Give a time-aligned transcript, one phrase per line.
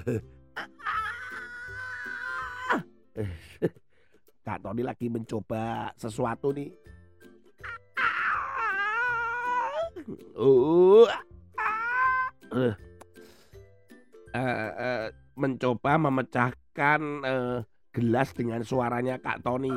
[4.46, 6.72] Kak Tony lagi mencoba sesuatu nih.
[10.34, 11.06] Uh,
[12.50, 12.74] uh,
[14.34, 19.68] uh, mencoba memecahkan uh, gelas dengan suaranya Kak Tony.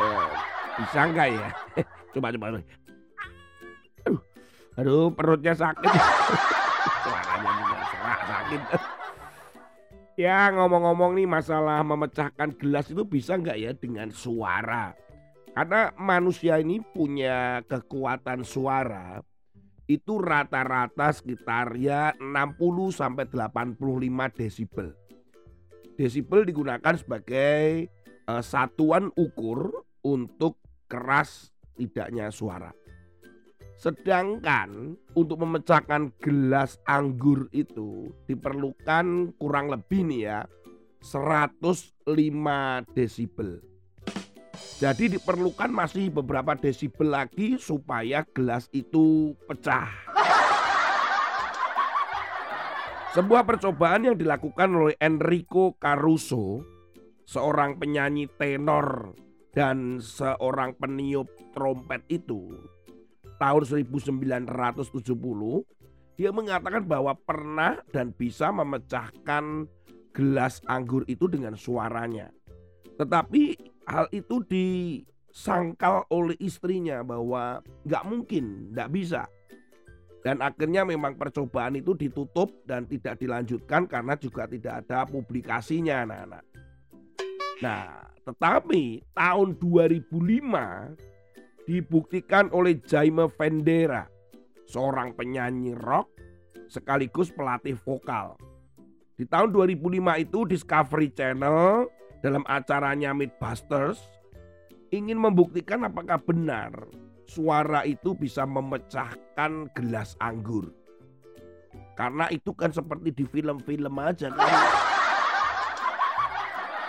[0.00, 0.28] Uh,
[0.84, 1.48] bisa nggak ya?
[2.14, 2.60] coba coba.
[4.04, 4.20] Aduh,
[4.76, 5.88] aduh perutnya sakit.
[8.50, 8.62] Sakit.
[10.18, 14.92] Ya ngomong-ngomong nih masalah memecahkan gelas itu bisa nggak ya dengan suara?
[15.56, 19.24] Karena manusia ini punya kekuatan suara
[19.88, 22.52] itu rata-rata sekitar ya 60
[22.92, 23.80] sampai 85
[24.36, 24.92] desibel.
[25.96, 27.88] Desibel digunakan sebagai
[28.28, 31.48] uh, satuan ukur untuk keras
[31.80, 32.76] tidaknya suara.
[33.80, 40.40] Sedangkan untuk memecahkan gelas anggur itu diperlukan kurang lebih nih ya
[41.00, 42.04] 105
[42.92, 43.64] desibel.
[44.76, 49.88] Jadi diperlukan masih beberapa desibel lagi supaya gelas itu pecah.
[53.16, 56.60] Sebuah percobaan yang dilakukan oleh Enrico Caruso,
[57.24, 59.16] seorang penyanyi tenor
[59.56, 62.60] dan seorang peniup trompet itu
[63.40, 65.00] tahun 1970
[66.20, 69.64] dia mengatakan bahwa pernah dan bisa memecahkan
[70.12, 72.28] gelas anggur itu dengan suaranya.
[73.00, 73.56] Tetapi
[73.88, 79.24] hal itu disangkal oleh istrinya bahwa nggak mungkin, nggak bisa.
[80.20, 86.44] Dan akhirnya memang percobaan itu ditutup dan tidak dilanjutkan karena juga tidak ada publikasinya anak-anak.
[87.64, 90.04] Nah, tetapi tahun 2005
[91.70, 94.10] dibuktikan oleh Jaime Vendera,
[94.66, 96.10] seorang penyanyi rock
[96.66, 98.34] sekaligus pelatih vokal.
[99.14, 99.78] Di tahun 2005
[100.18, 101.86] itu Discovery Channel
[102.26, 104.02] dalam acaranya Mythbusters
[104.90, 106.74] ingin membuktikan apakah benar
[107.30, 110.74] suara itu bisa memecahkan gelas anggur.
[111.94, 114.54] Karena itu kan seperti di film-film aja kan.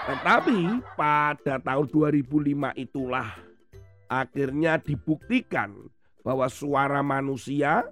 [0.09, 3.50] Tetapi pada tahun 2005 itulah
[4.11, 5.87] akhirnya dibuktikan
[6.19, 7.87] bahwa suara manusia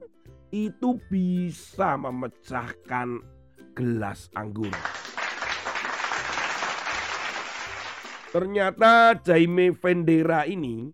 [0.51, 3.23] itu bisa memecahkan
[3.71, 4.75] gelas anggur.
[8.29, 10.91] Ternyata Jaime Vendera ini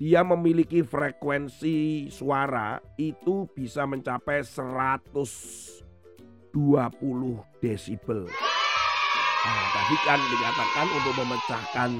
[0.00, 5.84] dia memiliki frekuensi suara itu bisa mencapai 120
[7.60, 8.24] desibel.
[9.40, 11.90] Nah, tadi kan dikatakan untuk memecahkan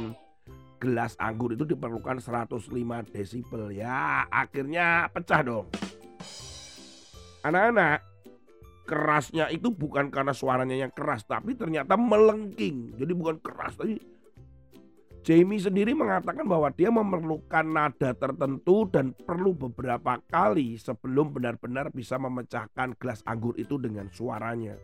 [0.80, 2.72] gelas anggur itu diperlukan 105
[3.12, 5.68] desibel ya akhirnya pecah dong
[7.44, 8.00] anak-anak
[8.88, 14.00] kerasnya itu bukan karena suaranya yang keras tapi ternyata melengking jadi bukan keras tadi
[15.20, 22.16] Jamie sendiri mengatakan bahwa dia memerlukan nada tertentu dan perlu beberapa kali sebelum benar-benar bisa
[22.16, 24.80] memecahkan gelas anggur itu dengan suaranya.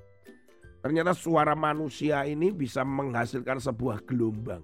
[0.84, 4.60] Ternyata suara manusia ini bisa menghasilkan sebuah gelombang.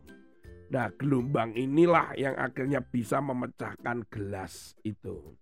[0.72, 5.36] Nah, gelombang inilah yang akhirnya bisa memecahkan gelas itu.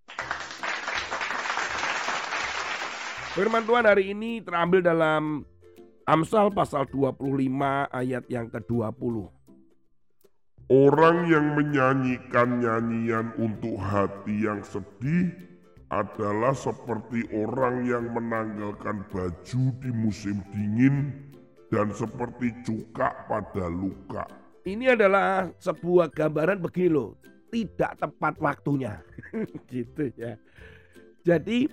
[3.38, 5.46] Firman Tuhan hari ini terambil dalam
[6.02, 7.14] Amsal pasal 25
[7.94, 9.30] ayat yang ke-20.
[10.66, 15.30] Orang yang menyanyikan nyanyian untuk hati yang sedih
[15.94, 21.14] adalah seperti orang yang menanggalkan baju di musim dingin
[21.70, 24.39] dan seperti cuka pada luka.
[24.60, 27.16] Ini adalah sebuah gambaran begini loh,
[27.48, 29.00] tidak tepat waktunya.
[29.72, 30.36] gitu ya.
[31.24, 31.64] Jadi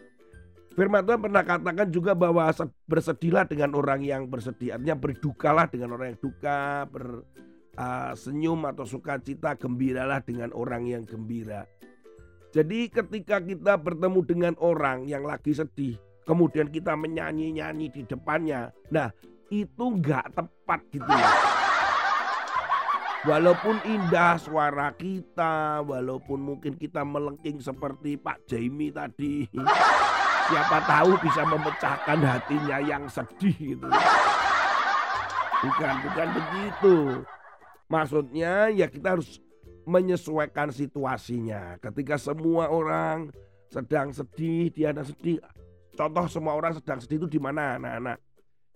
[0.71, 2.47] firman Tuhan pernah katakan juga bahwa
[2.87, 4.79] bersedihlah dengan orang yang bersedih.
[4.79, 11.67] Artinya berdukalah dengan orang yang duka, bersenyum uh, atau sukacita, gembiralah dengan orang yang gembira.
[12.55, 19.11] Jadi ketika kita bertemu dengan orang yang lagi sedih, kemudian kita menyanyi-nyanyi di depannya, nah
[19.51, 21.56] itu nggak tepat gitu ya.
[23.27, 29.43] Walaupun indah suara kita, walaupun mungkin kita melengking seperti Pak Jaimi tadi,
[30.47, 33.83] siapa tahu bisa memecahkan hatinya yang sedih gitu.
[35.59, 36.95] Bukan, bukan begitu.
[37.91, 39.43] Maksudnya ya kita harus
[39.83, 41.75] menyesuaikan situasinya.
[41.83, 43.27] Ketika semua orang
[43.67, 45.43] sedang sedih, dia sedih.
[45.99, 48.23] Contoh semua orang sedang sedih itu di mana anak-anak?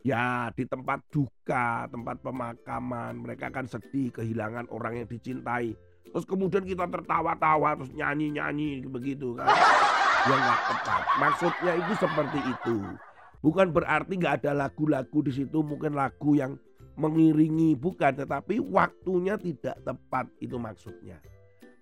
[0.02, 5.78] Ya di tempat duka, tempat pemakaman mereka akan sedih kehilangan orang yang dicintai.
[6.10, 9.46] Terus kemudian kita tertawa-tawa terus nyanyi-nyanyi begitu kan.
[10.26, 11.02] Ya nggak tepat.
[11.22, 12.78] Maksudnya itu seperti itu.
[13.42, 16.58] Bukan berarti nggak ada lagu-lagu di situ, mungkin lagu yang
[16.98, 21.18] mengiringi bukan, tetapi waktunya tidak tepat itu maksudnya.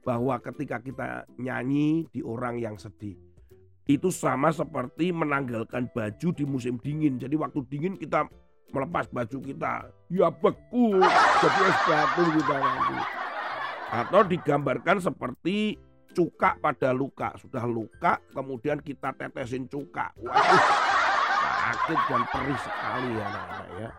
[0.03, 3.19] Bahwa ketika kita nyanyi di orang yang sedih,
[3.89, 7.17] itu sama seperti menanggalkan baju di musim dingin.
[7.17, 8.29] Jadi waktu dingin kita
[8.69, 11.01] melepas baju kita, ya beku,
[11.41, 12.97] jadi es batu kita nanti.
[13.89, 15.81] Atau digambarkan seperti
[16.13, 20.13] cuka pada luka, sudah luka kemudian kita tetesin cuka.
[20.21, 20.63] Waduh,
[21.41, 23.89] sakit dan perih sekali ya anak-anak ya.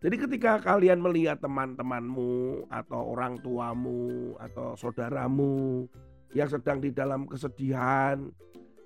[0.00, 5.86] Jadi ketika kalian melihat teman-temanmu atau orang tuamu atau saudaramu
[6.34, 8.26] yang sedang di dalam kesedihan,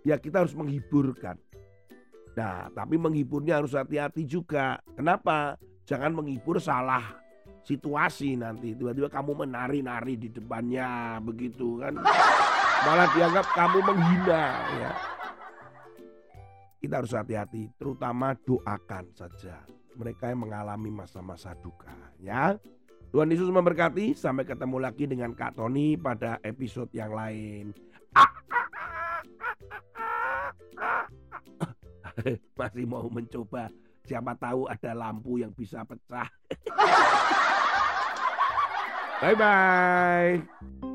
[0.05, 1.41] ya kita harus menghiburkan.
[2.35, 4.79] Nah, tapi menghiburnya harus hati-hati juga.
[4.95, 5.57] Kenapa?
[5.89, 7.25] Jangan menghibur salah
[7.65, 8.77] situasi nanti.
[8.77, 11.97] Tiba-tiba kamu menari-nari di depannya begitu kan.
[12.85, 14.45] Malah dianggap kamu menghina
[14.77, 14.93] ya.
[16.85, 19.65] Kita harus hati-hati, terutama doakan saja
[19.97, 22.61] mereka yang mengalami masa-masa duka ya.
[23.15, 24.19] Tuhan Yesus memberkati.
[24.19, 27.71] Sampai ketemu lagi dengan Kak Tony pada episode yang lain.
[32.59, 33.71] Masih mau mencoba.
[34.05, 36.29] Siapa tahu ada lampu yang bisa pecah.
[39.25, 40.94] bye bye.